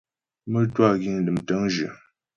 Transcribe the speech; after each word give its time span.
Mə́twâ 0.51 0.87
giŋ 1.01 1.15
dəm 1.25 1.37
tə̂ŋjyə. 1.47 1.89